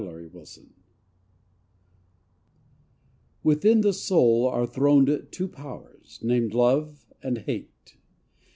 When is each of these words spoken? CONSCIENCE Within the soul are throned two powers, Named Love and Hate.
CONSCIENCE 0.01 0.71
Within 3.43 3.81
the 3.81 3.93
soul 3.93 4.47
are 4.49 4.65
throned 4.65 5.27
two 5.29 5.47
powers, 5.47 6.19
Named 6.23 6.55
Love 6.55 7.05
and 7.21 7.37
Hate. 7.37 7.97